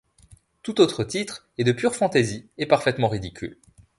Tout 0.63 0.81
autre 0.81 1.03
titre 1.03 1.47
est 1.59 1.63
de 1.63 1.73
pure 1.73 1.93
fantaisie 1.95 2.49
et 2.57 2.65
parfaitement 2.65 3.07
ridicule. 3.07 3.59